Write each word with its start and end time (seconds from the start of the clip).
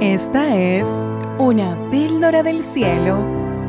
Esta 0.00 0.56
es 0.56 1.06
una 1.38 1.76
píldora 1.90 2.42
del 2.42 2.62
cielo 2.62 3.22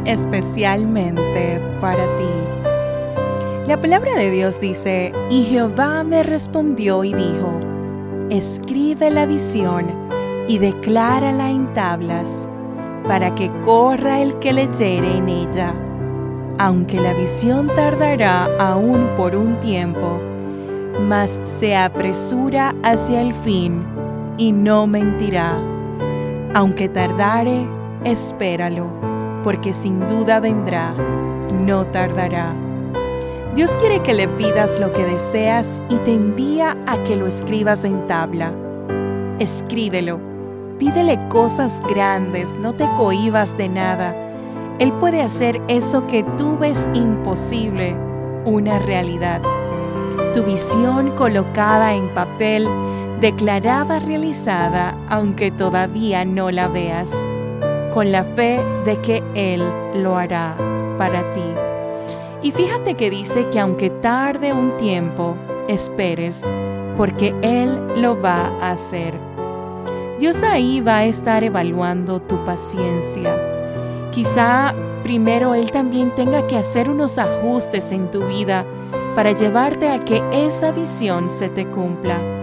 especialmente 0.05 1.59
para 1.81 2.04
ti. 2.04 3.67
La 3.67 3.75
palabra 3.81 4.15
de 4.15 4.31
Dios 4.31 4.58
dice, 4.58 5.11
y 5.29 5.43
Jehová 5.43 6.06
me 6.06 6.24
respondió 6.24 7.04
y 7.04 7.13
dijo, 7.13 7.59
escribe 8.29 9.11
la 9.11 9.25
visión 9.25 9.88
y 10.47 10.57
declárala 10.57 11.49
en 11.49 11.73
tablas, 11.73 12.48
para 13.09 13.36
que 13.36 13.52
corra 13.66 14.21
el 14.21 14.39
que 14.39 14.54
leyere 14.54 15.18
en 15.18 15.27
ella. 15.27 15.73
Aunque 16.59 17.02
la 17.02 17.13
visión 17.13 17.68
tardará 17.68 18.45
aún 18.57 19.05
por 19.18 19.36
un 19.36 19.59
tiempo, 19.59 20.18
mas 20.98 21.41
se 21.43 21.75
apresura 21.75 22.73
hacia 22.84 23.20
el 23.20 23.34
fin 23.34 23.84
y 24.38 24.54
no 24.54 24.88
mentirá 24.88 25.61
aunque 26.54 26.89
tardare, 26.89 27.68
espéralo, 28.04 28.87
porque 29.43 29.73
sin 29.73 30.05
duda 30.07 30.39
vendrá, 30.39 30.93
no 31.51 31.86
tardará. 31.87 32.54
Dios 33.55 33.76
quiere 33.77 34.02
que 34.02 34.14
le 34.14 34.27
pidas 34.27 34.80
lo 34.80 34.91
que 34.94 35.05
deseas 35.05 35.82
y 35.90 35.96
te 35.98 36.14
envía 36.14 36.77
a 36.88 37.02
que 37.04 37.16
lo 37.16 37.27
escribas 37.27 37.84
en 37.84 38.05
tabla. 38.08 38.54
Escríbelo, 39.40 40.20
pídele 40.77 41.20
cosas 41.30 41.82
grandes, 41.90 42.55
no 42.55 42.74
te 42.74 42.88
cohibas 42.96 43.58
de 43.58 43.70
nada. 43.70 44.16
Él 44.80 44.94
puede 44.94 45.22
hacer 45.22 45.62
eso 45.68 46.08
que 46.08 46.24
tú 46.38 46.58
ves 46.58 46.88
imposible, 46.94 47.96
una 48.46 48.80
realidad. 48.80 49.41
Tu 50.34 50.44
visión 50.44 51.12
colocada 51.12 51.94
en 51.94 52.08
papel 52.10 52.68
declarada 53.22 54.00
realizada 54.00 54.96
aunque 55.08 55.52
todavía 55.52 56.26
no 56.26 56.50
la 56.50 56.68
veas, 56.68 57.12
con 57.94 58.12
la 58.12 58.24
fe 58.24 58.60
de 58.84 58.98
que 58.98 59.24
Él 59.36 59.63
lo 59.94 60.18
hará 60.18 60.55
para 60.98 61.32
ti. 61.34 61.44
Y 62.41 62.52
fíjate 62.52 62.96
que 62.96 63.12
dice 63.12 63.48
que 63.50 63.60
aunque 63.60 63.91
tarde 63.91 64.53
un 64.53 64.75
tiempo, 64.78 65.36
esperes, 65.67 66.52
porque 66.97 67.36
Él 67.44 67.80
lo 68.02 68.19
va 68.19 68.47
a 68.59 68.72
hacer. 68.72 69.13
Dios 70.19 70.41
ahí 70.41 70.81
va 70.81 70.97
a 70.97 71.06
estar 71.06 71.44
evaluando 71.44 72.22
tu 72.22 72.44
paciencia. 72.44 73.38
Quizá 74.11 74.73
primero 75.03 75.53
Él 75.53 75.69
también 75.69 76.13
tenga 76.16 76.47
que 76.47 76.58
hacer 76.58 76.89
unos 76.89 77.19
ajustes 77.19 77.91
en 77.91 78.09
tu 78.09 78.25
vida 78.25 78.66
para 79.13 79.31
llevarte 79.31 79.89
a 79.89 80.03
que 80.03 80.23
esa 80.31 80.72
visión 80.72 81.30
se 81.30 81.50
te 81.50 81.67
cumpla 81.67 82.41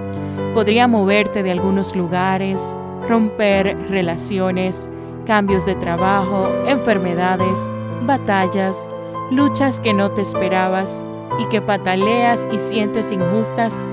podría 0.54 0.86
moverte 0.86 1.42
de 1.42 1.50
algunos 1.50 1.94
lugares, 1.94 2.76
romper 3.06 3.76
relaciones, 3.88 4.88
cambios 5.26 5.66
de 5.66 5.74
trabajo, 5.74 6.48
enfermedades, 6.66 7.70
batallas, 8.02 8.90
luchas 9.30 9.78
que 9.80 9.92
no 9.92 10.10
te 10.10 10.22
esperabas 10.22 11.02
y 11.38 11.44
que 11.46 11.60
pataleas 11.60 12.48
y 12.52 12.58
sientes 12.58 13.12
injustas, 13.12 13.84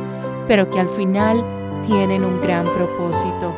pero 0.48 0.70
que 0.70 0.80
al 0.80 0.90
final 0.90 1.44
tienen 1.86 2.24
un 2.24 2.42
gran 2.42 2.66
propósito. 2.74 3.54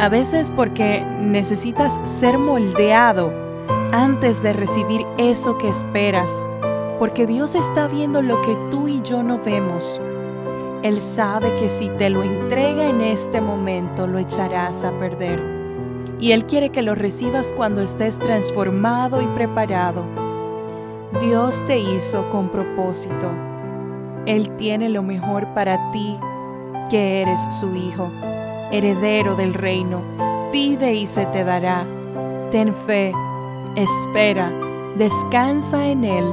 A 0.00 0.08
veces 0.08 0.50
porque 0.50 1.04
necesitas 1.20 1.98
ser 2.04 2.38
moldeado 2.38 3.32
antes 3.92 4.42
de 4.42 4.52
recibir 4.52 5.06
eso 5.18 5.56
que 5.58 5.68
esperas, 5.68 6.46
porque 6.98 7.26
Dios 7.26 7.54
está 7.54 7.86
viendo 7.86 8.22
lo 8.22 8.40
que 8.42 8.56
tú 8.70 8.88
y 8.88 9.02
yo 9.02 9.22
no 9.22 9.38
vemos 9.38 10.00
él 10.84 11.00
sabe 11.00 11.54
que 11.54 11.70
si 11.70 11.88
te 11.88 12.10
lo 12.10 12.22
entrega 12.22 12.86
en 12.86 13.00
este 13.00 13.40
momento 13.40 14.06
lo 14.06 14.18
echarás 14.18 14.84
a 14.84 14.92
perder. 14.98 15.42
Y 16.20 16.32
Él 16.32 16.44
quiere 16.44 16.68
que 16.68 16.82
lo 16.82 16.94
recibas 16.94 17.54
cuando 17.54 17.80
estés 17.80 18.18
transformado 18.18 19.22
y 19.22 19.26
preparado. 19.28 20.04
Dios 21.22 21.64
te 21.66 21.78
hizo 21.78 22.28
con 22.28 22.50
propósito. 22.50 23.30
Él 24.26 24.54
tiene 24.56 24.90
lo 24.90 25.02
mejor 25.02 25.46
para 25.54 25.90
ti, 25.90 26.18
que 26.90 27.22
eres 27.22 27.40
su 27.58 27.74
hijo, 27.74 28.10
heredero 28.70 29.36
del 29.36 29.54
reino. 29.54 30.02
Pide 30.52 30.92
y 30.92 31.06
se 31.06 31.24
te 31.24 31.44
dará. 31.44 31.86
Ten 32.50 32.74
fe, 32.74 33.10
espera, 33.74 34.52
descansa 34.98 35.88
en 35.88 36.04
Él, 36.04 36.26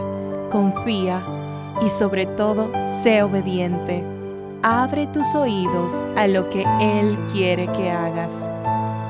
confía 0.52 1.22
y 1.86 1.90
sobre 1.90 2.26
todo 2.26 2.70
sé 2.86 3.24
obediente 3.24 4.04
abre 4.64 5.08
tus 5.08 5.36
oídos 5.36 6.06
a 6.16 6.28
lo 6.28 6.50
que 6.50 6.66
Él 6.80 7.18
quiere 7.32 7.68
que 7.68 7.90
hagas. 7.90 8.50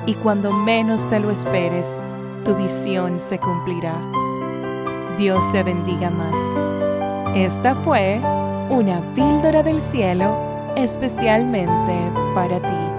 Y 0.05 0.15
cuando 0.15 0.51
menos 0.51 1.07
te 1.09 1.19
lo 1.19 1.31
esperes, 1.31 2.01
tu 2.43 2.55
visión 2.55 3.19
se 3.19 3.39
cumplirá. 3.39 3.95
Dios 5.17 5.43
te 5.51 5.63
bendiga 5.63 6.09
más. 6.09 7.35
Esta 7.35 7.75
fue 7.75 8.19
una 8.69 9.01
píldora 9.13 9.61
del 9.61 9.81
cielo 9.81 10.35
especialmente 10.75 12.11
para 12.33 12.59
ti. 12.59 12.90